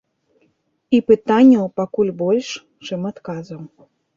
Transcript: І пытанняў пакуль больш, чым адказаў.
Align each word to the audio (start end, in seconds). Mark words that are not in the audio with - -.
І 0.97 1.01
пытанняў 1.11 1.65
пакуль 1.81 2.11
больш, 2.25 2.47
чым 2.89 2.99
адказаў. 3.15 3.61